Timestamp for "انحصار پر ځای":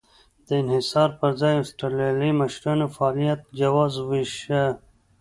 0.61-1.55